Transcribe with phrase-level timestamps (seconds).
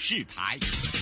[0.00, 0.99] 有告示牌。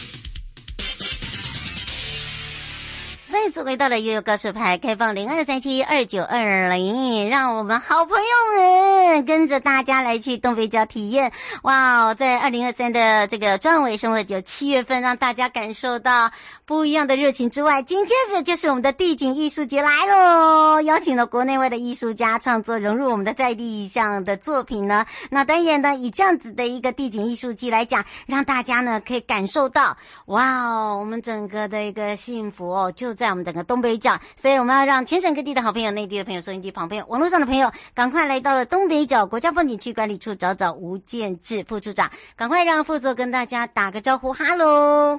[3.45, 11.33] 再次回到了悠悠告示牌，开放零二三七二九二零，让我们好朋友们跟着大家来去东北角体验。
[11.62, 16.30] 哇哦，在二零二三的这个壮伟生活节七月份，让大家感受到
[16.66, 25.07] 不一样的热情之外，紧接着就是我们的地景艺术节来喽，邀请了国内外的艺术家创作融入我们的在地意象的作品呢。
[25.30, 33.15] 那当然呢，以这样子的一个地景艺术季来讲，让大家呢可以感受到，哇哦，我们整个的一个幸福哦，就。
[33.18, 45.18] 在我们整个东北角，所以我们要让全省各地的好朋友、内地的朋友、收音机旁边、网络上的朋友，赶快来到了东北角国家风景区管理处找找吴建志副处长，赶快让副座跟大家打个招呼，哈喽，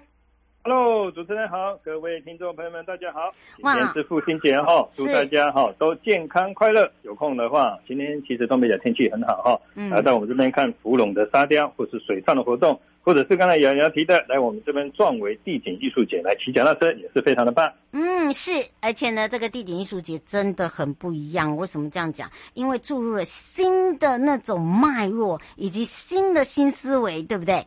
[0.63, 6.91] 哈喽，主持人好，各位听众朋友们，大家好，今天是父亲节哈，祝大家哈都健康快乐。
[7.03, 12.79] 有空的话，今天其实东北角天气很好哈，嗯，来到我们这边看芙蓉的沙雕或是水上的活动。
[13.09, 17.73] 或者是刚才瑶瑶提的，来我们这边壮围地景艺术节来骑脚踏车也是非常的棒。
[17.91, 18.51] 嗯，是，
[18.81, 21.57] 而且呢，这个地景艺术节真的很不一样。
[21.57, 22.29] 为什么这样讲？
[22.53, 27.66] 因为注入了新的那种脉络以及新的新思维，对不对？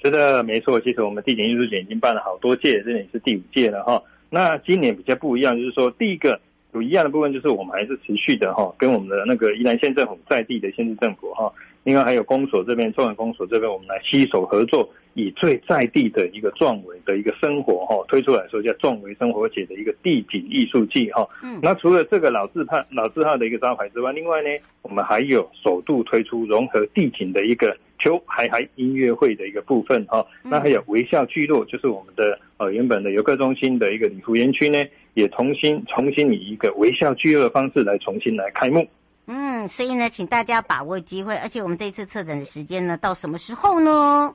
[0.00, 0.78] 是的，没错。
[0.78, 4.00] 其实我们地景艺术节已经办了好多届，这里是第五届了哈。
[4.30, 6.40] 那今年比较不一样，就是说第一个
[6.72, 11.52] 有一样的部分，就是我们还是持续的哈，跟我们的那个宜兰县政府在地的县市政府哈。
[11.84, 21.26] 另外还有公所这边，中央公所这边，我们来携手合作，以最在地的一个壮围的一个生活哈推出来说，叫壮围生活节的一个地景艺术季哈。
[21.42, 21.58] 嗯。
[21.62, 24.48] 那除了这个老字号老字号的一个招牌之外，另外呢，
[24.82, 30.26] 我们还有首度推出融合地景的一个秋海海音乐会的一个部分哈。
[30.42, 34.84] 那还有微笑聚落，就是我们的呃原本的游客中心的一个礼服园区呢，
[35.18, 38.86] 也重新重新以一个微笑聚乐的方式来重新来开幕。
[39.26, 44.32] 嗯，所以呢，请大家把握机会，而且我们这一次策展的时间呢，到什么时候呢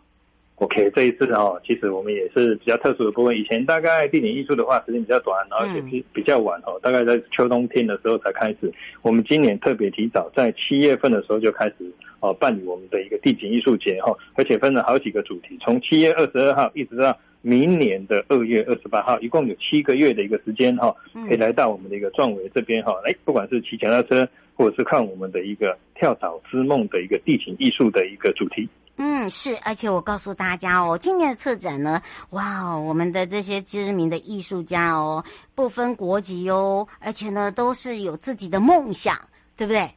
[0.55, 3.35] ？OK，这一次哦，其实我们也是比较特殊的部分。
[3.35, 8.71] 以前大概地景艺术的话，时间比较短，而且比比较晚哦，大概在秋冬天的时候才开始。
[9.01, 11.75] 我们今年特别提早，在七月份的时候就开始
[12.19, 17.17] 哦办理我们的一个地景艺术节哈，而且分了好几个主题，从七月二十二号一直到。
[17.45, 20.95] 明年的二月二十八号，一共有七个月的一个时间哈，
[21.27, 28.67] 可以来到我们的一个壮伟这边哈，哎不管是骑脚踏车，或者是看我们的一个跳岛之梦的一个地景艺术的一个主题。
[28.95, 35.21] 嗯，是，而且我告诉大家哦，今年的策展呢，哇，我们的这些知名的艺术家哦，
[35.53, 39.17] 不分国籍哦，而且呢都是有自己的梦想，
[39.57, 39.89] 对不对？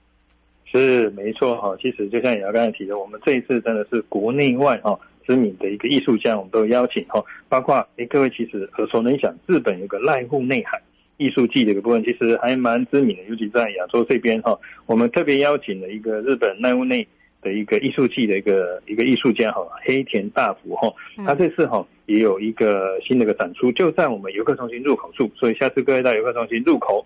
[0.64, 1.76] 是，没错哈。
[1.80, 4.98] 其实就像瑶瑶刚才提的，我们这一次真的是国内外哈。
[5.26, 10.80] 知名的一个艺术家，我们都邀请哈，包括诶各位其实耳熟能详，日本有个濑户内海
[11.16, 17.06] 艺术季的一个部分，其实还蛮知名的，尤其在亚洲这边哈，我们特别邀请了一个日本濑户内
[17.42, 20.92] 的一个艺术季的一个一个艺术家哈，黑田大辅哈，
[21.26, 27.04] 他这次哈也有一个新的一个展出，就在我们游客中心入口处，所以下次各位到游客中心入口。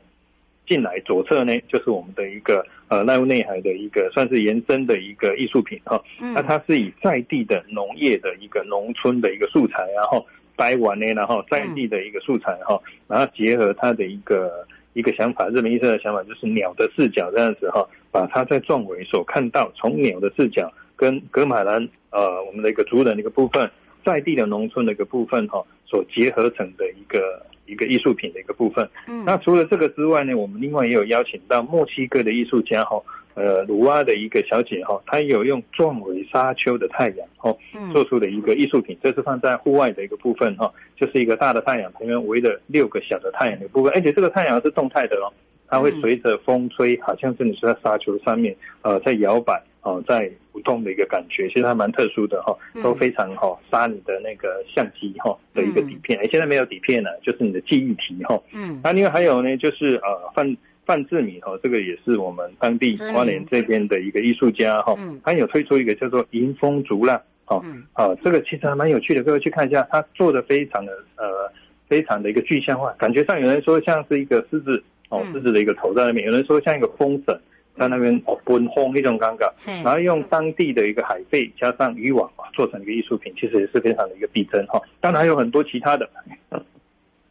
[0.71, 6.01] 进来左侧呢，就是我们的一个呃濑户内海的一个算是延伸的一个艺术品哈。
[6.21, 23.69] 那它是以在地的农业的一个农村的一个素材，然后掰完呢，然后在地的一个素材哈，然后结合它的一个一个想法，日本医生的想法就是鸟的视角这样子哈，把它在壮伟所看到从鸟的视角跟格马兰呃我们的一个族人的一个部分，
[24.05, 27.45] 在地的农村的一个部分哈所结合成的一个。
[27.67, 28.91] 一个艺术品的一个部分。
[29.07, 33.01] 嗯，那除了这个之外呢，我们另外也有邀请到墨西哥的艺术家哈，
[33.35, 37.57] 呃，鲁瓦的一个小姐哈，她有用壮围沙丘的太阳哈，
[37.93, 45.33] 做出的一个艺术品，这是放在户外的一个部分哈，就是一个大的太阳旁边围着六个小的太阳的部分，而且这个太阳是动态的哦，
[45.69, 49.63] 它会随着风吹，好像真的是在沙丘上面呃在摇摆。
[49.83, 58.41] 哦，在舞动的一个感觉，其实还蛮特殊的哈，都非常哈杀你的那个相机哈的一个底片，哎、嗯，现在没有底片了，就是你的记忆体哈。
[58.53, 71.53] 嗯，那另外还有呢，就是呃范范志敏哈，这个也是我们当地花莲这边的一个艺术家哈，他有推出一个叫做迎风逐浪，哦，啊，这个其实还蛮有趣的，各位去看一下，他做的非常的呃
[71.89, 77.39] 非常的一个具象化，感觉上有人说像是一个狮子哦狮子的一个头在那边，有人说像一个风筝。
[77.79, 79.51] 在那边哦，奔轰那种尴尬，
[79.83, 84.81] 然后用当地的一个海贝加上渔网啊，做成一个艺术品，其实也是非常的一个逼真哈。
[85.01, 86.09] 当然还有很多其他的，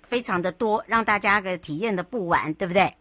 [0.03, 2.91] 非常的多，让大家个体验的不完，对不对？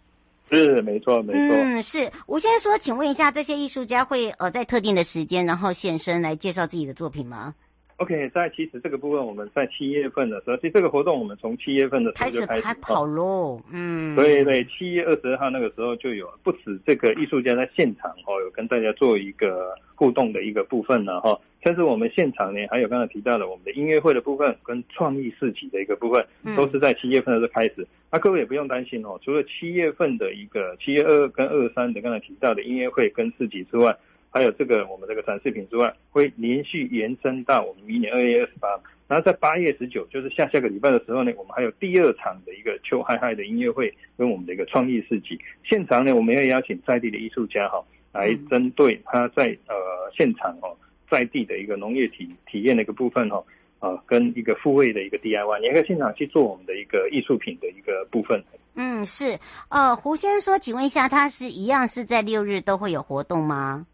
[0.51, 1.57] 是没错没错。
[1.57, 2.11] 嗯，是。
[2.27, 7.55] 吴先生说，请问一下，这些艺术家会呃在特定的时间，然后现身来介绍自己的作品吗
[7.99, 13.61] ？OK，在其实这个部分，我们在七月份的时候，其实这个活动我们从七月份的时候就开始开始跑喽。
[13.71, 21.39] 嗯，对对，七月二十二号那个时候就有不止这个艺术家在现场哦，有跟大家做一个互动的一个部分呢哈。
[21.61, 26.25] 但是我们现场呢，还有刚才提到的我们的音乐会的部分跟创意市集的一个部分，
[26.57, 27.87] 都是在七月份的时候开始。
[28.11, 33.95] 那各位也不用担心哦，除了七月份的一个七月二跟二三的刚才提到的音乐会跟市集之外。
[34.31, 38.69] 还有这个我们这个展示品之外，会连续延伸到我们明年二月二十八。
[39.09, 45.39] 然后在八月十九，就是下下个礼拜的时候呢，我们还有第二场的一个秋嗨嗨的音乐会，跟我们的一个创意市集。
[45.65, 47.83] 现场呢，我们要邀请在地的艺术家哈，
[48.13, 49.75] 来针对他在呃
[50.15, 50.77] 现场哦
[51.11, 53.43] 在地的一个农业体体验的一个部分哈
[53.79, 58.45] 啊，跟一个复位的一个 DIY，你可以现场去做我们的一个艺术品的一个部分。
[58.75, 59.39] 嗯，是
[59.71, 63.87] 呃，胡先生说，请问一下，他是一样是在六日都会有活动吗？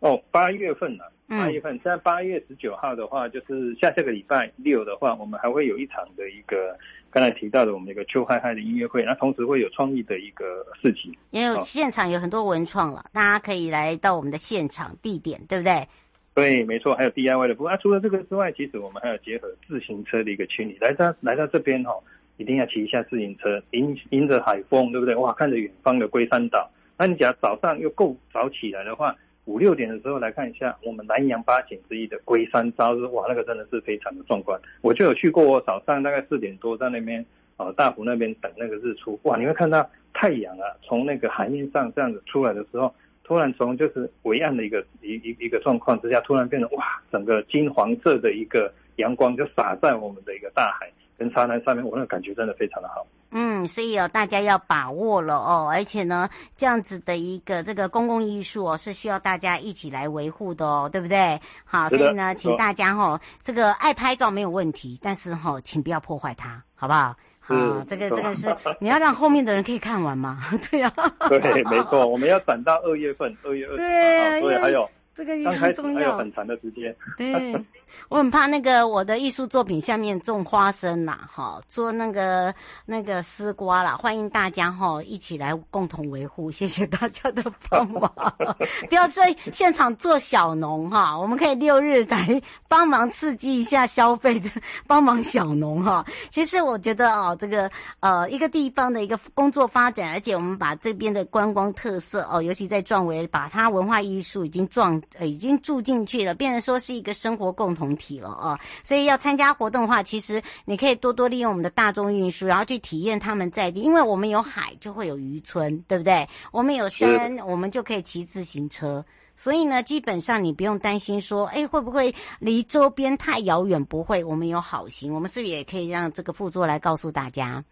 [0.00, 1.10] 哦，八月份呢、啊？
[1.28, 6.78] 八月份，在八月十九号的话，就是下下个礼拜六的话，我们还会有一场的一个
[7.10, 15.88] 刚才提到的我们的一个秋嗨嗨的音乐会，那同时会有创意的一个事情，也有现场有很多文创了，大家可以来到我们的现场地点，对不对？
[16.32, 17.72] 对，没错，还有 DIY 的部分。
[17.72, 21.98] 啊，除了这个之外，其实我们还有结合自行车的一个群里，来到来到这边哈、哦，
[22.36, 25.16] 一定要骑一下自行车，迎迎着海风，对不对？
[25.16, 29.16] 哇，看着远方的龟山岛，那你只要早上又够早起来的话。
[29.46, 34.60] 五六点的时候来看一下我们南洋八景之一的龟山朝日，哇，那个真的是非常的壮观。
[34.82, 37.24] 我就有去过，我早上大概四点多在那边
[37.56, 42.92] 啊大湖那边等那个日出，哇，你会看到太阳啊从那个海面上这样子出来的时候，
[43.24, 53.06] 突然从就是微暗的一个一一一个状况之下，突然变成哇，整个金黄色的一个阳光就洒在我们的一个大海跟沙滩上面，我那个感觉真的非常的好。
[53.30, 61.40] 嗯，所以哦，大家要把握了哦，而且呢，这样子的一个这个公共艺术哦，是需要大家一起来维护的哦，对不对？
[61.64, 67.16] 好，所以呢，请大家哈、哦，这个爱拍照没有问题，但是哈、哦，请不要破坏它，好不好？
[67.40, 67.54] 好，
[67.88, 70.38] 这个这个是你要让后面的人可以看完嘛？
[70.70, 71.38] 对呀、啊，对，
[71.70, 74.88] 没错，我们要等到二月份，二月二十号，对，还有。
[75.14, 76.94] 这个也很重要，还有很长的时间。
[77.16, 77.52] 对，
[78.08, 82.54] 我很怕那个我的艺术作品下面种花生啦，哈，做那个
[82.84, 88.10] 那个丝瓜啦，欢迎大家哈一起来共同维护，谢谢大家的帮忙。
[88.88, 94.40] 不要在现场做小农哈，我们可以六日来帮忙刺激一下消费，
[94.86, 96.04] 帮忙小农哈。
[96.30, 104.86] 其实我觉得哦，这个呃一个地方的一个工作发展，而且我们把这边的观光特色哦，尤其在壮围，把它文化艺术已经壮。
[105.18, 108.58] 呃，已经住进去了，变成说是一个生活共同体了啊！
[108.82, 113.80] 所以要参加活动的话，其实你可以多多利用我们的大众运输，然后去体验他们在地。
[113.80, 116.26] 因为我们有海，就会有渔村，对不对？
[116.50, 119.04] 我们有山，我们就可以骑自行车。
[119.36, 123.84] 所以呢，基本上你不用担心说，哎，会不会离周边太遥远？
[123.84, 125.12] 不会，我们有好行。
[125.12, 127.62] 我们是不是也可以让这个副座来告诉大家？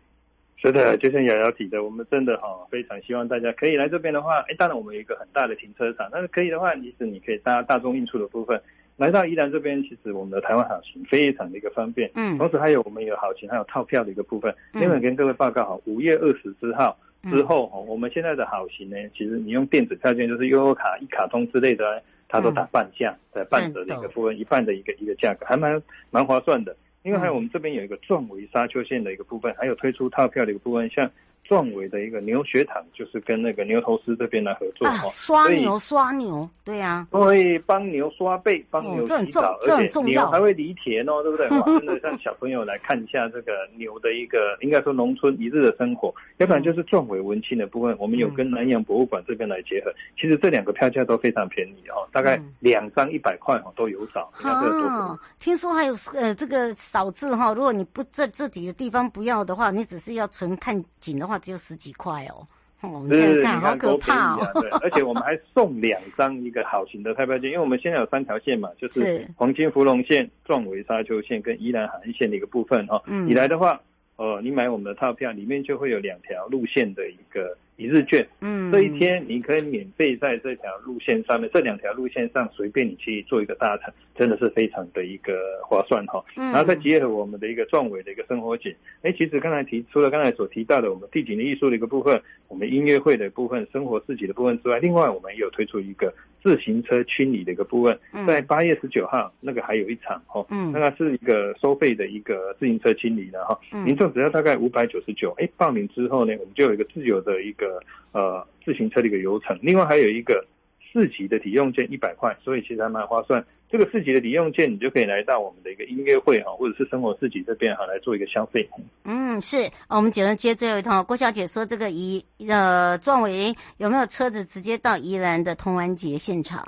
[0.57, 8.59] 是的，就像瑶瑶提的，我们真的哈非常希望大家可以来这边的话，哎，当然我们有一个很大的停车场，但是可以的话，其实你可以搭大众运输的部分
[8.97, 16.97] 来到宜兰这边，其实我们的台湾好行非常的一个方便，嗯，同时还有我们有好行还有套票的一个部分，另外跟各位报告好，五月二十之号
[17.31, 26.77] 之后哈，我们现在的好行呢，其实你用电子票券就是悠游卡、一卡通之类的，它都打半价，在半折的一个部分，一半的一个一个价格，还蛮蛮划算的。
[27.03, 31.11] 因为还有我们这边有一个壮围沙丘线的一个部分，还有推出套票的一个部分，像。
[31.45, 41.47] 壮伟的一个牛学堂，就是跟那个牛头狮这边来合作哈、啊，刷牛刷牛，对呀、啊，会帮牛刷背，帮牛洗澡，哦、而且牛还会犁田哦， 对不对？
[41.51, 46.15] 哇，真的让小朋友来看一下这个牛的一个，应该说农村一日的生活。
[46.39, 49.93] 要不然就是壮伟文青的部分，我们有跟南洋博物馆这边来结合。
[50.19, 54.33] 其实这两个票价都非常便宜哦，大概两张一百块哦都有找。
[54.43, 61.34] 哦，听说还有呃这个少字哈，如果你不在这几个地方不要的话，你只是要纯看景的话。
[61.39, 62.47] 只有十几块哦，
[62.81, 64.51] 哦，你，看好可怕哦。
[64.61, 73.03] 对， 而且我们还送两张一个好型的套票券，因为我们现在有三条线嘛，就是黄金芙蓉线、壮围沙丘线跟宜兰海岸线的一个部分哦。
[73.07, 73.81] 嗯，你来的话，
[74.17, 86.25] 呃，你买我们的套票里面就会有两条路线的一个一日券，嗯，这一天你可以免费在这条路线上面，这两条路线上随便你去做一个搭乘，真的是非常的一个划算哈。
[86.37, 96.15] 嗯，然后再结合我们的一个壮伟的一个生活景，哎，其实刚才提除了刚才所提到的我们地景的艺术的一个部分，我们音乐会的部分，生活市集的部分之外，另外我们也有推出一个
[96.45, 107.64] 自行车清理的一个部分，在八月十九号那个还有一场哈，嗯，那个是一个收费的一个自行车清理的哈，民众只要大概五百九十九，哎，报名之后呢，我们就有一个自由的一个。
[107.65, 107.81] 个
[108.13, 110.45] 呃自行车的一个流程，另外还有一个
[110.93, 113.45] 市级的抵用券一百块，所以其实还蛮划算。
[113.71, 118.69] 这个市级的抵用券，你就可以来到我们的一个音乐会哈，或者是生活市集这边哈来做一个消费。
[119.05, 121.03] 嗯，是我们只能接最后一通。
[121.05, 126.63] 郭小姐说，这个宜呃壮伟有没有车子直接到宜兰的童玩节现场？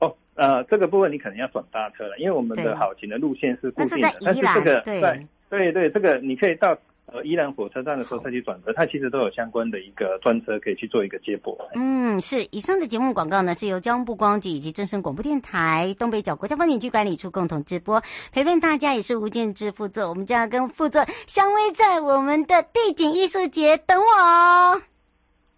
[0.00, 6.76] 哦，呃，这个部分你可能要转大车了，因为我们的好行的路线是固定的，是在但是这个对对对对，这个你可以到。
[7.12, 11.56] 呃，宜兰火车站的时候再去转车，它其实都有相关的一个专车可以去做一个接驳。
[11.74, 12.44] 嗯，是。
[12.52, 18.02] 以上的节目广告呢，是由交通部光局以及正声广播电台东北角国家风景区管理处共同直播，
[18.32, 24.80] 陪伴大家也是吴建志副座，我们就要跟副座相偎在我们的地景艺术节等我哦。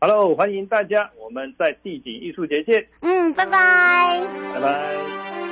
[0.01, 2.85] Hello，欢迎大家，我们在地景艺术节见。
[3.03, 5.52] 嗯，拜拜，拜拜。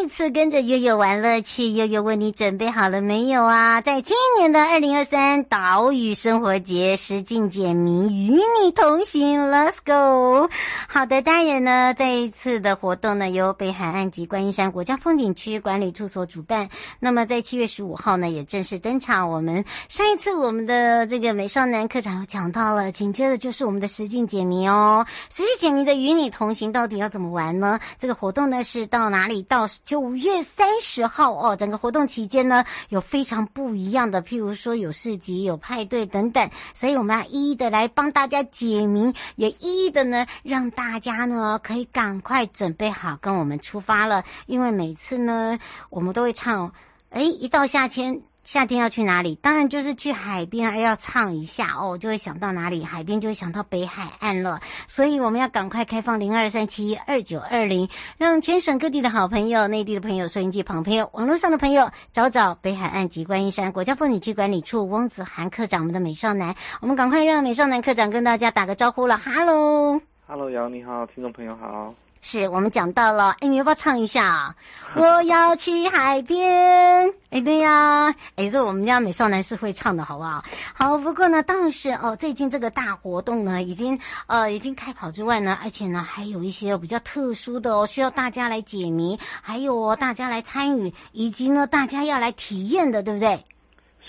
[0.00, 3.82] 再次跟着悠悠玩乐趣，悠悠问你准备好了没有啊？
[3.82, 10.48] 在今年的二零二三岛屿生活节，实境解谜与你同行，Let's go！
[10.88, 16.70] 好的，当然呢，这一次的活动呢，由北海岸及观音山国家风景区管理处所主办。
[16.98, 19.28] 那么在七月十五号呢，也正式登场。
[19.30, 25.04] 我们上一次我们的这个美少男课长又讲到了，紧接着就是我们的实境解谜哦。
[25.28, 27.78] 实境解谜的与你同行到底要怎么玩呢？
[27.98, 29.68] 这个活动呢是到哪里到？
[29.90, 46.72] 九月三十号哦，整个活动期间呢，有非常不一样的，譬如说有市集、有派对等等，所以我们要一一的来帮大家解谜，也一一的呢让大家呢可以赶快准备好跟我们出发了，因为每次呢我们都会唱，
[47.08, 48.22] 诶，一到夏天。
[48.42, 49.34] 夏天要去哪里？
[49.36, 54.60] 当然就是去海边，还要唱一下哦，就会想到哪里，海边就会想到北海岸了。
[54.86, 69.18] 所以我们要赶快开放零二三七二九二零，让全省各地的好朋友、内地的朋友、收音机旁朋友、网络上的朋友找找北海岸及观音山国家风景区管理处翁子涵科长，我们的美少男，我们赶快让美少男科长跟大家打个招呼了。
[69.18, 71.94] Hello，Hello，瑶你好，听众朋友好。
[72.22, 74.54] 是我们讲到了，哎，你要不要唱一下啊？
[74.94, 77.12] 我要去海边。
[77.30, 80.44] 哎，对呀，哎，这我们家美少男是会唱的，好不好？
[80.74, 93.38] 好，不过呢，当时哦，最近这个大活动呢，已经呃已经开跑之外呢，而且呢，还有一些比较特殊的哦，需要大家来解谜，还有哦，大家来参与，以及呢，大家要来体验的，对不对？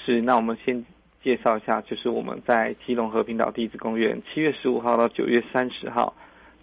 [0.06, 0.84] 是，那我们先
[1.24, 6.14] 介绍一下，就是我们在基隆和平岛地质公园，七月十五号到九月三十号。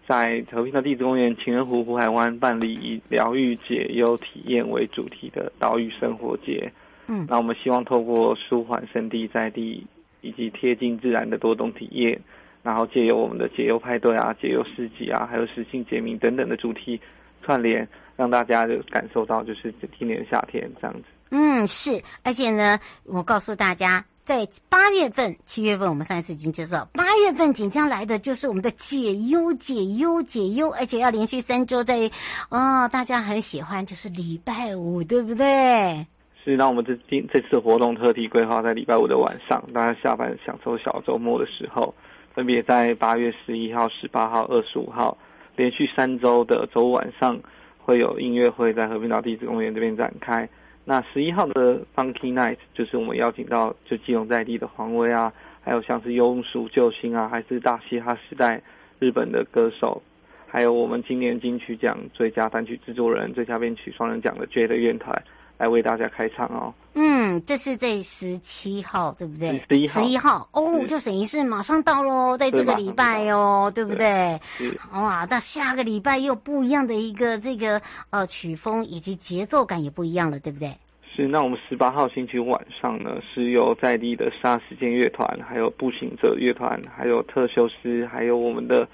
[0.09, 6.73] 在和平的地质公园情人湖湖海湾办理以疗愈解忧体验为主题的岛屿生活节。
[7.09, 9.87] 嗯，那我们希望透过舒缓身地在地
[10.23, 12.19] 以及贴近自然的多种体验，
[12.63, 16.99] 然后借由我们的解忧派对啊、解忧市集啊，还有实性解谜等等的主题
[17.43, 17.87] 串联，
[18.17, 21.05] 让大家就感受到就是今年夏天这样子。
[21.31, 24.03] 嗯，是，而且呢，我告诉大家。
[24.29, 26.87] 在八月份、七月份，我们上一次已经介绍。
[26.93, 32.11] 八月份即将来的就是我们的解忧、解忧、解忧，而且要连续三周在，
[32.51, 36.07] 哦，大家很喜欢，就是礼拜五，对不对？
[36.45, 41.95] 是，那我们这今这次活动特地规划在礼拜五的晚上，大家下班享受小周末的时候，
[42.35, 45.17] 分别在八月十一号、十八号、二十五号，
[45.57, 47.41] 连续三周的周五晚上
[47.79, 50.47] 会有音乐会在和平岛地质公园这边展开。
[50.91, 55.31] 那十一号的 Funky Night 就是我们邀请到就基隆在地的黄威啊，
[55.61, 58.63] 还有像是庸俗救星啊，还是大嘻哈时代
[58.99, 60.03] 日本的歌手，
[60.47, 65.23] 还有我们今年金曲奖最佳单曲制作人、最佳编曲双人奖的 J 的乐团
[65.59, 66.73] 来为大家开唱哦。
[66.95, 69.63] 嗯，这是在十七号，对不对？
[69.69, 74.41] 十一号，十一号哦，就等于是马上到喽，在这个礼拜哦，对，不对？
[74.57, 80.73] 是哇，那下个礼拜又不一样的一个这个呃曲风以及节奏感也不一样了，对不对？
[81.15, 88.89] 是，那我们十八号星期五晚上呢，是由在地的沙时间乐团，还有步行者乐团，还有特修斯，还有我们的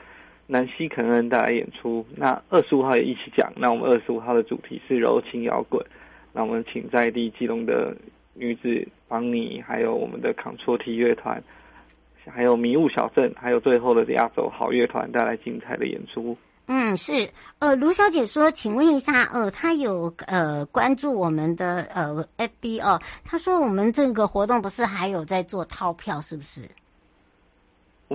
[0.47, 2.05] 南希肯恩带来演出。
[2.15, 3.53] 那二十五号也一起讲。
[3.57, 5.85] 那我们二十五号的主题是柔情摇滚。
[6.37, 7.97] 那我们请在地基隆的
[8.35, 11.41] 女子邦尼，还有我们的 Control T 乐团，
[12.27, 16.37] 还有迷雾小镇，还有最后的亚洲好乐团带来精彩的演出。
[16.67, 17.31] 嗯，是。
[17.61, 26.63] 呃，卢小姐说，请问一下，呃，她有呃关注我们的呃 FB 哦，她说我们这个活动不是还有在做套票，是不是？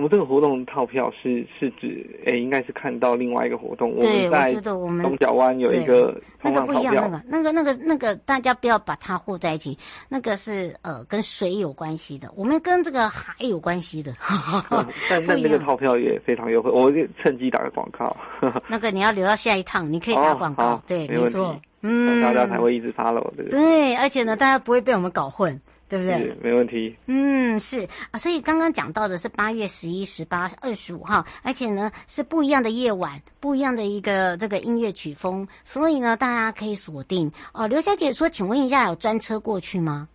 [0.00, 3.94] 我们这个活动套票是是指，诶，应该是看到另外一个活动。
[3.98, 9.76] 对，我，们觉得我们东角湾有一个那个不一样，那个那个那个那个大家不要把它混在一起。
[10.08, 14.10] 那个是呃跟水有关系的，我们跟这个海有关系的。
[14.70, 16.90] 嗯、但但那个套票也非常优惠，我
[17.22, 18.16] 趁机打个广告。
[18.68, 20.64] 那个你要留到下一趟，你可以打广告。
[20.64, 23.30] 哦、对，没错，嗯，大家才会一直 follow？
[23.50, 25.60] 对，而且呢，大家不会被我们搞混。
[25.90, 26.32] 对不对？
[26.40, 26.94] 没问题。
[27.06, 37.66] 嗯，是啊，所以刚刚讲到的是八月十一、十八、二十五号，而且呢是不一样的夜晚，不一样的一个这个音乐曲风，所以呢大家可以锁定哦。
[37.66, 40.08] 刘小姐说：“请问一下，有专车过去吗？”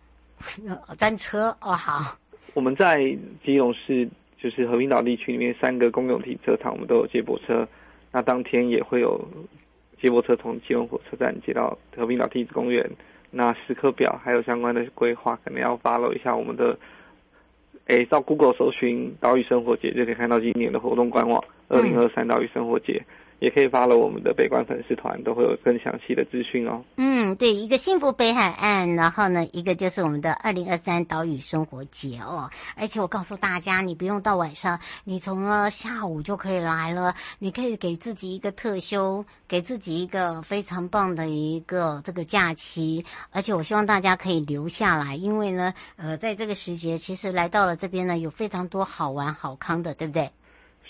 [0.96, 2.16] 专车哦，好。
[2.54, 2.98] 我们在
[3.44, 4.08] 基隆市，
[4.40, 7.68] 就是和平岛地区里面三个公用停车场，我们都有接驳车。
[8.10, 9.22] 那当天也会有
[10.00, 12.90] 接驳车从基隆火车站接到和平岛地质公园。
[13.36, 16.74] 那时刻表还有相关的规划，可能要 follow 一下我们的，
[17.88, 23.04] 诶，到 Google 搜寻岛屿生活节就可以看到今年的活动官网，二零二三岛屿生活节。
[23.38, 26.82] 也可以发了我们的北关粉丝团，都会有更详细的资讯哦。
[26.96, 32.50] 嗯，对，一个幸福北海岸，然后呢，一个就是我们的二零二三岛屿生活节哦。
[32.76, 37.14] 而且我告诉大家，你不用到晚上，你从了下午就可以来了。
[37.38, 43.04] 你可以给自己一个特休，给自己一个非常棒的一个这个假期。
[43.30, 50.30] 而且我希望大家可以留下来，因为呢，呃，在这个时节，其实来到了这边呢，有非常多好玩好康的，对不对？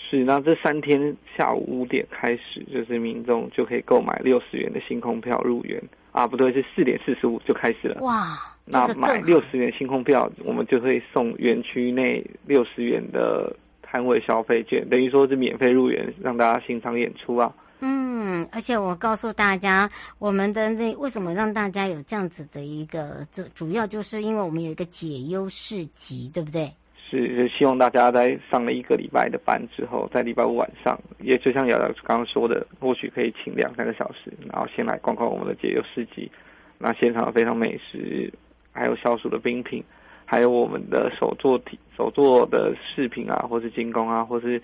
[0.09, 5.81] 是，那这三天下午五点开始，就是民众就可以购买六十元的星空票入园
[6.13, 8.01] 啊，不对，是四点四十五就开始了。
[8.01, 17.53] 哇，那买六十元星空票，我们就会送园区内六十元的摊位消费券，等于说是免费入园，让大家欣赏演出啊。
[17.81, 19.89] 嗯，而且我告诉大家，
[20.19, 26.71] 我们的那为什么让大家有这样子的一个，这主要就是因为我们有一个解忧市集，对不对？
[27.09, 36.29] 是，是希望大家在上了一个礼拜的班之后，在礼拜五晚上，也就像瑶瑶刚刚说的，或许可以请两三个小时，然后先来逛逛我们的解忧市集。
[36.77, 38.31] 那现场非常美食，
[38.73, 39.83] 还有消暑的冰品，
[40.27, 44.61] 还有我们的手作体手作的饰品啊，或是精工啊，或是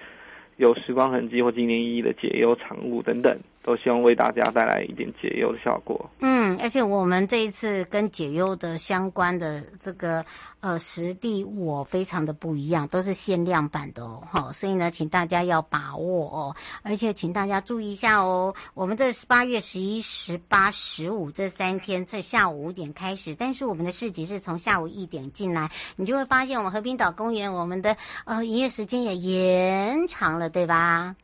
[0.57, 3.37] 有时光痕迹或纪念意义的解忧产物等等。
[3.63, 6.09] 都希望为大家带来一点解忧的效果。
[6.19, 10.21] 嗯，而且我们这一次跟解忧的相关的这个
[10.59, 31.15] 呃实地我非常的不一样，都是限量版的哦，哈，所以呢，请大家要把握哦，而且请大家注意一下哦，我们这八月十一、十八、十五这三天，这下午五点开始，但是我们的市集是从下午一点进来，你就会发现我们和平岛公园我们的呃营业时间也延长了，对吧？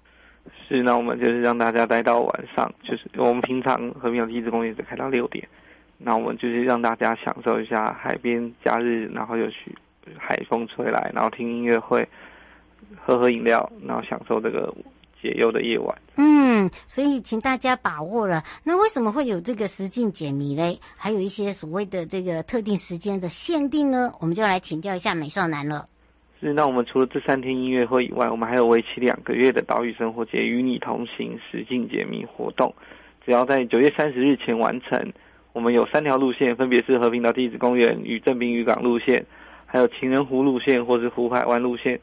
[0.68, 5.48] 是，那我们就是让大家待到晚上，就是我们平常和平的地质公园只开到六点，
[5.98, 9.76] 那我们就是让大家享受一下海边假日，然后又去
[10.18, 12.08] 海风吹来，然后听音乐会，
[13.06, 14.74] 喝喝饮料，然后享受这个
[15.22, 15.96] 解忧的夜晚。
[16.16, 18.44] 嗯，所以请大家把握了。
[18.64, 20.80] 那为什么会有这个实境解谜嘞？
[20.96, 24.12] 还有一些所谓的这个特定时间的限定呢？
[24.20, 25.88] 我们就来请教一下美少男了。
[26.42, 32.74] 是，那我们除了这三天音乐会以外，我们还有为期两个月的岛屿生活节与你同行实境解谜活动。
[33.26, 35.12] 只要在九月三十日前完成，
[35.52, 39.26] 我们有三条路线，分别是和平岛地质公园与正滨渔港路线，
[39.66, 42.00] 还有情人湖路线或是湖海湾路线。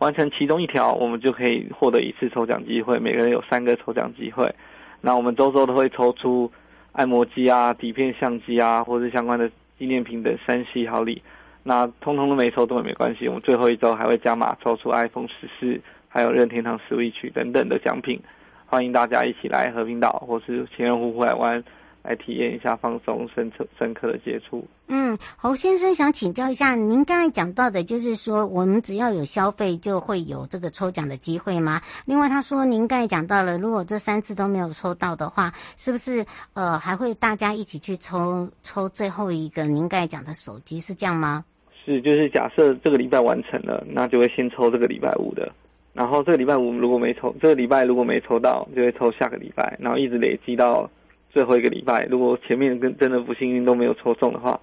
[0.00, 4.54] 完成其中一条，我们就可以获得一次抽奖机会，每个人有三个抽奖机会。
[5.00, 6.52] 那我们周周都会抽出
[6.92, 11.22] 按摩机啊、底片相机啊，或是相关的纪念品等三系好礼。
[11.68, 15.78] 那通通都没抽都没关系，我们最后一周还会加码抽出 iPhone 十四，
[16.08, 18.18] 还有任天堂 Switch 等等的奖品，
[18.64, 21.62] 欢迎大家一起来和平岛或是情人湖、湖海湾
[22.02, 24.66] 来体验一下放松、深刻、深刻的接触。
[24.86, 31.82] 嗯，侯先生想请教一下，您刚才讲到的，就是说我们只要有消费就会有这个抽奖的机会吗？
[32.06, 41.44] 另外，他说您刚才讲到了，如果这三次都没有抽到的话，是不是呃还会大家一起去抽抽最后一个您刚才讲的手机，是这样吗？
[41.88, 45.50] 是，就是假设这个礼拜完成了，那就会先抽这个礼拜五的，
[45.94, 50.88] 然后这个礼拜五如果没抽，这个礼拜如果没抽到，就会抽下个礼拜，然后一直累积到
[51.30, 52.06] 最后一个礼拜。
[52.10, 54.60] 如果前面跟真的不幸运都没有抽中的话，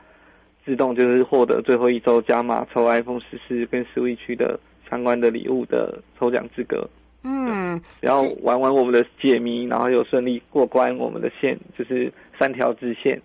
[0.63, 4.59] 自动就是获得最后一周加码抽 iPhone 十四跟 Switch 的
[4.89, 6.87] 相关的礼物的抽奖资格。
[7.23, 13.19] 嗯，然后玩完我们的解谜，然后又顺利过关，我们的线就是三条支线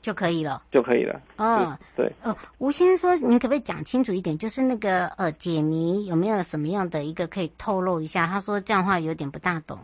[0.00, 1.20] 就可以了，就可以了。
[1.36, 2.10] 嗯，对。
[2.22, 4.38] 哦，吴先生说，您可不可以讲清楚一点？
[4.38, 8.26] 就是那个呃解谜有没有什么样的一个可以透露一下？
[8.26, 9.78] 他说这样的话有点不大懂。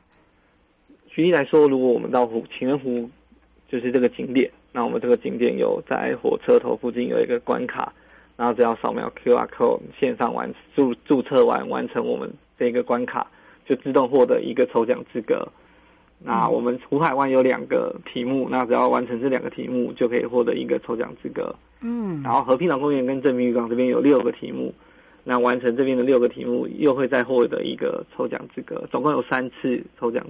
[1.09, 3.09] 举例来说，如果我们到湖情人湖，
[3.69, 4.51] 就是这个景点。
[4.73, 7.93] 那我们这个景点有在火车头附近有一个关卡，
[8.37, 13.27] 然后只要扫描 QR code 线上完注注册完完成我们这个关卡，
[13.67, 15.47] 就自动获得一个抽奖资格。
[16.19, 21.55] 那我们湖海湾有两个题目，那只要完成这两个题目就可以获得一个抽奖资格。
[21.81, 24.73] 嗯，然后和平岛公园跟正明渔港这边有六个题目，
[25.23, 30.25] 那完成这边的六个题目又会再获得一个抽奖资格，总共有三次抽奖。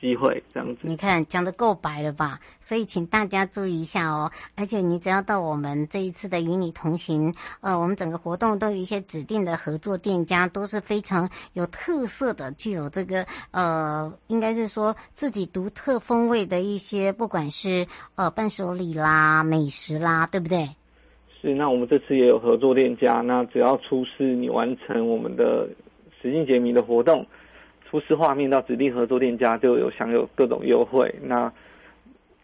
[0.00, 2.40] 机会这样子，你看讲的够白了吧？
[2.58, 4.30] 所以请大家注意一下哦。
[4.56, 20.66] 而且你只要到我们这一次的与你同行，呃，我们整个活动都有一些指定的合作店家，都是非常有特色的，具有这个呃，应该是说自己独特风味的一些，不管是呃伴手礼啦、美食啦，对不对？
[21.40, 21.54] 是。
[21.54, 25.68] 那我们这次也有合作店家，那只要出示你完成我们的
[26.22, 27.26] 实境解谜的活动。
[27.90, 31.12] 出示画面到指定合作店家就有享有各种优惠。
[31.24, 31.52] 那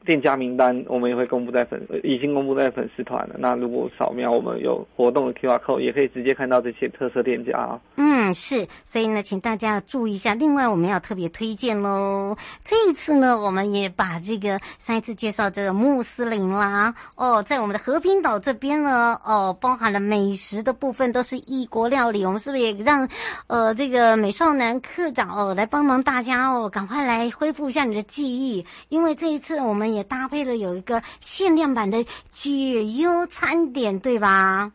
[0.07, 3.35] 店家名单我们也会公布在粉，已经公布在粉丝团了。
[3.39, 7.79] 那如果扫描我们有活动的 QR code，也可以直接看到这些特色店家。
[7.97, 10.33] 嗯，是，所以呢，请大家注意一下。
[10.33, 12.37] 另外，我们要特别推荐喽。
[12.63, 22.25] 这一次呢，我们也把这个上一次介绍这个穆斯林啦，哦，在我们的和平岛这边呢，哦，包含了美食的部分都是异国料理。
[22.25, 23.09] 我们是不是也让
[23.49, 29.96] 呃这个美少男课长哦来帮忙大家哦，赶快来恢复一下你的记忆，因为这一次我们。
[29.97, 34.71] 也搭配了有一个限量版的解忧餐点，对吧？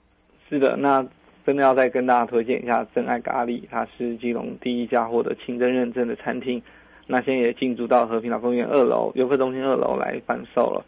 [0.49, 1.05] 是的，那
[1.45, 6.61] 真的要再跟大家推荐一下真爱咖喱，它是基隆第一家获得清真认证的餐厅。
[7.07, 10.85] 那现在也进驻到和平岛公园二楼游客中心二楼来贩售了。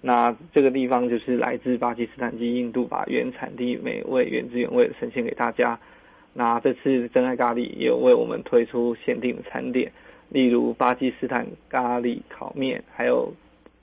[0.00, 5.78] 那这个地方就是来自巴基斯坦及印度，把原产地美味原汁原味呈现给大家。
[6.32, 9.92] 那这次真爱咖喱也有为我们推出限定的餐点，
[10.30, 13.32] 例如巴基斯坦咖喱烤面，还有。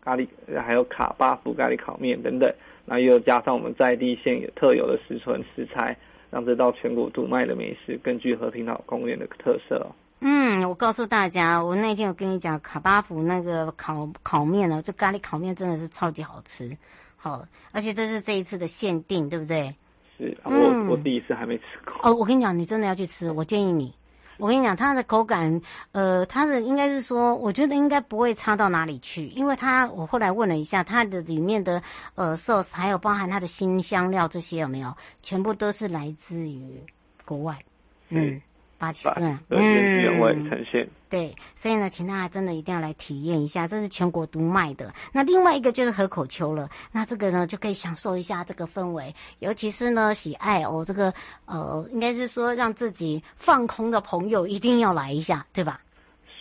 [0.03, 0.27] 咖喱
[0.61, 2.51] 还有卡巴福咖喱烤面等等，
[2.85, 5.95] 那又加上我们在地县有特有的食存食材，
[6.31, 9.85] 让这道全国独卖的美食更具和平岛公园的特色。
[10.21, 16.75] 嗯，我告诉大家，我那天我跟你讲卡巴福那个烤烤面呢，这咖喱烤面真的是超级好吃，
[17.15, 19.73] 好，而且这是这一次的限定，对不对？
[20.17, 20.51] 是，我
[20.89, 21.93] 我第一次还没吃过。
[22.03, 23.93] 哦，我跟你讲，你真的要去吃，我建议你。
[24.39, 31.83] 我跟你讲，它的口感，呃，它的应该是说，我觉得应该不会差到哪里去，因为它我后来问了一下，它的里面的
[32.15, 36.81] 呃 sauce 还有包含它的新香料这些有没有，全部都是来自于
[37.25, 37.59] 国外，
[38.07, 38.41] 嗯。
[38.79, 40.87] 八七四，嗯，原味呈现。
[41.09, 44.93] 对，所以呢，请大家真的一定要来体验一下，这是全国独卖的。
[45.11, 51.13] 那另外一个就是河口秋了，那这个呢就可以享受一下这个氛围，尤其是呢喜爱哦这个
[51.45, 55.81] 呃，应该是说让自己放空的朋友一定要来一下，对吧？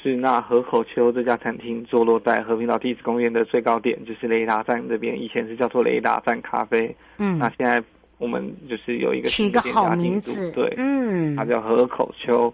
[0.03, 7.83] 是，那河口秋这家餐厅坐落在和平岛地质公园的最高点，就是雷达站这边，以前是叫做雷达站咖啡，嗯，那现在。
[8.19, 12.53] 我们就是有一个取个好名字，对，嗯，它叫河口丘。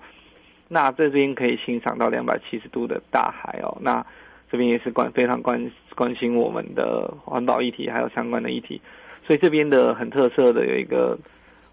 [0.68, 3.77] 那这边可以欣赏到两百七十度的大海哦。
[3.81, 4.05] 那
[4.50, 8.81] 这边也是关非常关关心我们的环保议题，还有相关的议题。
[9.27, 11.18] 所以这边的很特色的有一个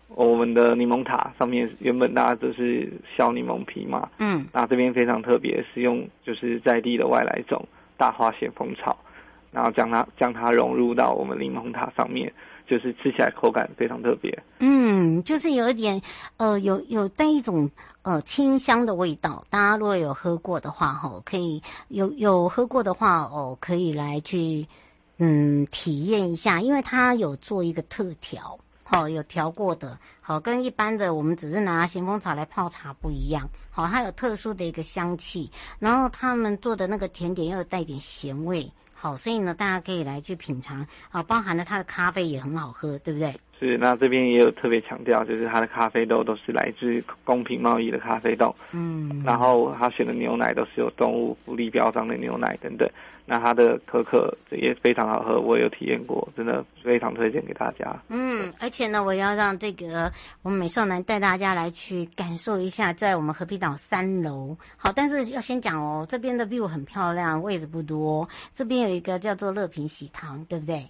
[0.09, 7.65] 我们的柠檬塔，上面原本大家都是削柠檬皮嘛，嗯，那这边非常特别，是用就是在地的外来种
[7.97, 8.97] 大花咸丰草，
[9.51, 12.31] 然后将它将它融入到我们柠檬塔上面。
[12.71, 16.01] 就是吃起来口感非常特别，嗯，就是有一点，
[16.37, 17.69] 呃，有有带一种
[18.01, 19.45] 呃清香的味道。
[19.49, 24.65] 大家如果有喝过的话，吼，可以有有喝过的话，哦，可以来去
[25.17, 28.57] 嗯体验一下，因为它有做一个特调。
[28.85, 38.69] 好，有调过的，好，跟一般的我们只是拿咸丰草来泡茶不一样，好，它有特殊的一个香气，然后他们做的那个甜点又有带点咸味，
[39.01, 43.35] 好，所以呢，大家可以来去品尝，啊，包含了它的咖啡也很好喝，对不对？
[43.59, 52.87] 是，那这边也有特别强调，就是它的咖啡豆都是来自公平贸易的咖啡豆，嗯，然后他选的牛奶都是有动物福利标章的牛奶等等。
[53.25, 57.95] 那它的可可也非常好喝，我也有体验过，真的非常推荐给大家。
[58.09, 64.57] 嗯，而且呢，我要让这个我们美少男带大家来去感受一下，在我们和平岛三楼。
[64.75, 68.27] 好，但是要先讲哦，这边的 view 很漂亮，位置不多。
[68.53, 70.85] 这边有一个叫做乐平喜糖，对不对？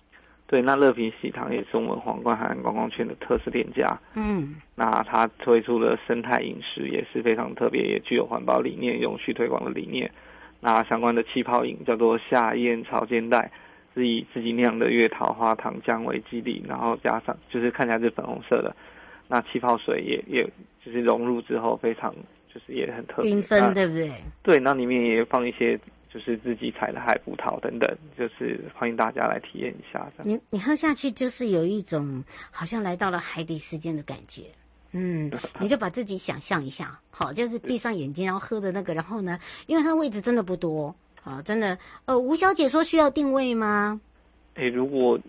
[0.47, 3.97] 对，那乐平喜糖也是我们皇冠海岸观光圈的特色店家。
[4.15, 10.11] 嗯，那它推出了生态饮食，也是非常特别，也具有环保理念、永续推广的理念。
[10.61, 13.51] 那相关的气泡饮叫做夏燕潮间带，
[13.93, 18.73] 是以自己酿的月桃花糖浆为基底，然后加上就是看起来是粉红色的。
[19.27, 20.43] 那气泡水也也
[20.85, 22.13] 就是融入之后非常
[22.53, 24.11] 就是也很特别，缤纷对不对？
[24.43, 25.79] 对，那里面也放一些
[26.13, 30.05] 就是自己采的海葡萄等等，就是欢迎大家来体验一下。
[30.23, 34.43] 你你喝下去就是有一种好像来到了海底世界的感觉。
[34.91, 43.99] 嗯， 你就把自己想象一下，好，就是闭上眼睛，然后喝着那个，然后呢，因为它位置真的不多，好，真的，呃，吴小姐说需要定位吗？
[44.55, 45.19] 哎，如果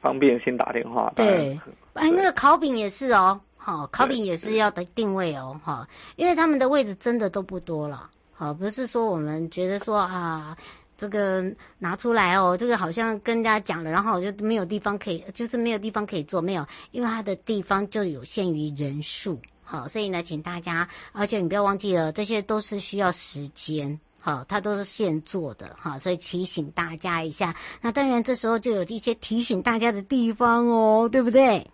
[0.00, 1.12] 方便，先打电话。
[1.16, 1.60] 对，
[1.94, 10.56] 哎，那个烤饼也是哦，好，烤饼也是要的定位哦，哈，因为他们的位置真的都不多了，好，不是说我们觉得说啊。
[10.98, 11.44] 这个
[11.78, 27.54] 拿出来哦，这个好像跟人家讲了，然后我就没有地方可以，就是没有地方可以做，没有，因为它的地方就有限于人数，好，所以呢，请大家，而且你不要忘记了，这些都是需要时间，好，它都是现做的，哈，所以提醒大家一下。
[27.80, 31.64] 那当然，这时候就有一些提醒大家的地方哦，对不对？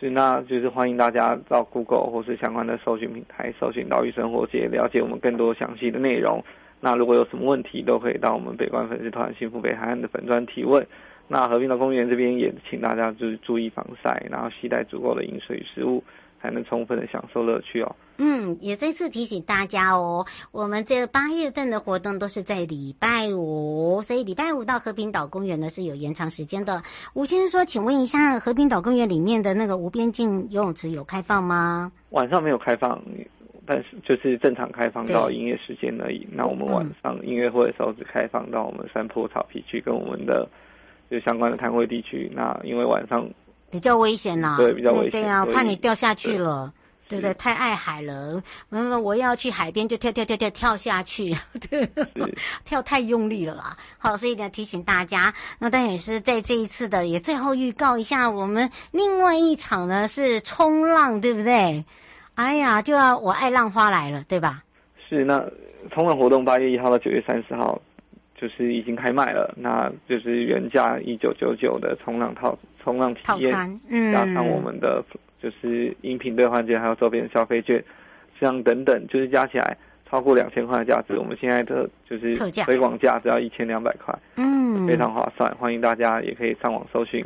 [0.00, 6.44] 是，那就是欢迎大家到 Google 或是相关的搜寻平台搜寻“岛屿生活节”，了解我们更多详细的内容。
[6.86, 10.86] 那如果有什么问题，都可以到我们北关粉丝团“幸福北海岸”的粉砖提问。
[11.26, 16.00] 那和平岛公园这边也请大家就是注意防晒，然后携带足够的饮水与食物，
[16.40, 17.96] 才能充分的享受乐趣哦。
[18.18, 26.84] 嗯，也再次提醒大家哦，我们这八月份的活动都是在礼拜五，所以礼拜五到和平岛公园呢是有延长时间的。
[27.14, 31.90] 吴先生说，请问一下，和平岛公园里面的那个无边境游泳池有开放吗？
[32.10, 33.02] 晚上没有开放。
[33.66, 36.26] 但是就是正常开放到营业时间而已。
[36.30, 40.48] 那我们晚上音乐会的时候只开放到我们山坡草皮区跟我们的
[41.10, 42.30] 就相关的摊位地区。
[42.34, 43.28] 那因为晚上
[43.70, 46.72] 比较危险呐，对，比较危险，对啊，怕你掉下去了，
[47.08, 47.34] 对不对？
[47.34, 51.36] 太爱海了，那么我要去海边就跳跳跳跳跳下去，
[51.68, 51.88] 对，
[52.64, 53.76] 跳太用力了啦。
[53.98, 61.84] 好，所以呢提醒大家，那当然也是在这一次的也最后预告一下，我们另外一场呢是冲浪，对不对？
[62.36, 64.62] 哎呀，就要我爱浪花来了，对吧？
[65.08, 65.42] 是，那
[65.90, 67.80] 冲浪活动八月一号到九月三十号，
[68.38, 69.54] 就是已经开卖了。
[69.56, 75.02] 那就是原价一九九九的冲浪套冲浪体验，嗯，加上我们的
[75.42, 77.82] 就是音频兑换券，还有周边消费券，
[78.38, 79.74] 这样等等，就是加起来
[80.10, 81.16] 超过两千块的价值。
[81.18, 85.50] 我们现在的就是推广价只要一千两百块，嗯，非常划算。
[85.56, 87.24] 欢迎大家也可以上网搜寻。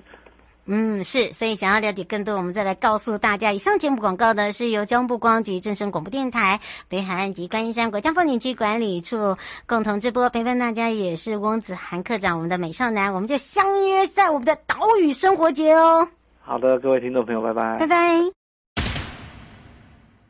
[0.66, 3.52] 嗯，是，所以想要了解更多，我们再来告诉大家。
[3.52, 10.30] 以上节目广告呢，是由交通部观光局、正声广播电台、北海岸及观音山国家风景区管理处共同直播。
[10.30, 16.06] 陪伴大家也是翁子涵课长，我们的美少男，我们就相约在我们的岛屿生活节哦。
[16.40, 18.20] 好的，各位听众朋友，拜拜，拜拜。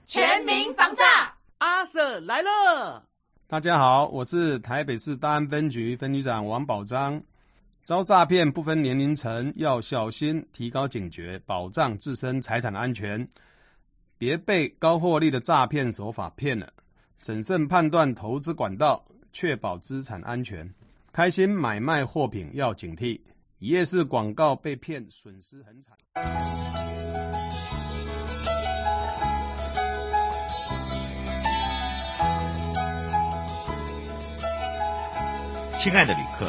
[0.06, 1.04] 全民防诈，
[1.58, 3.02] 阿 Sir 来了。
[3.46, 7.20] 大家好，我是台北市大安分局分局长王宝章。
[7.90, 13.29] 遭诈骗不分年龄层，要小心，提高警觉，保障自身财产安全，
[14.16, 16.72] 别被高获利的诈骗手法骗了。
[17.18, 20.72] 审慎判断投资管道，确保资产安全。
[21.11, 23.20] 开心买卖货品要警惕，
[23.59, 25.98] 一夜式广告被骗，损失很惨。
[35.76, 36.48] 亲爱的旅客。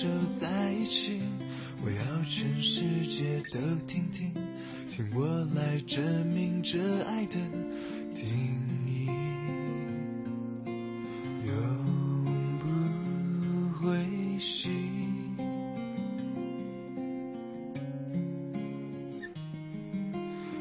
[0.00, 1.20] 手在一起。
[1.82, 4.32] 我要全世界都听听，
[4.88, 7.34] 听我来证明这爱的
[8.14, 8.24] 定
[8.86, 9.06] 义，
[11.46, 11.50] 永
[12.60, 12.64] 不
[13.80, 13.98] 会
[14.38, 14.68] 熄。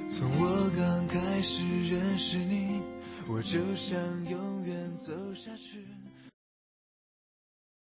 [0.09, 2.81] 从我刚开始认识你，
[3.29, 3.99] 我就想
[4.31, 5.85] 永远走下去。